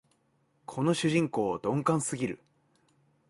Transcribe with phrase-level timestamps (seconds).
[0.65, 2.39] この主人公、鈍感すぎる